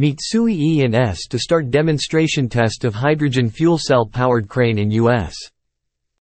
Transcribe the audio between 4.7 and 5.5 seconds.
in U.S.